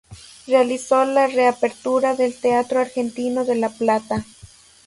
Realizó 0.47 1.05
la 1.05 1.27
reapertura 1.27 2.15
del 2.15 2.35
Teatro 2.35 2.79
Argentino 2.79 3.45
de 3.45 3.53
La 3.55 3.69
Plata. 3.69 4.25